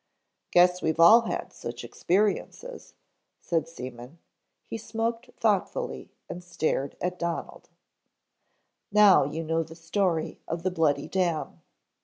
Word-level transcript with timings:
"Guess 0.49 0.81
we've 0.81 0.99
all 0.99 1.21
had 1.29 1.53
such 1.53 1.83
experiences," 1.83 2.95
said 3.39 3.67
Seaman. 3.67 4.17
He 4.65 4.75
smoked 4.79 5.29
thoughtfully 5.37 6.09
and 6.27 6.43
stared 6.43 6.97
at 6.99 7.19
Donald. 7.19 7.69
"Now 8.91 9.25
you 9.25 9.43
know 9.43 9.61
the 9.61 9.75
story 9.75 10.39
of 10.47 10.63
the 10.63 10.71
Bloody 10.71 11.07
Dam. 11.07 11.61